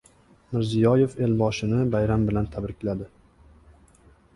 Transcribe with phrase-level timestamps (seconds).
[0.55, 3.13] Mirziyoyev Elboshini bayram bilan tabrikladi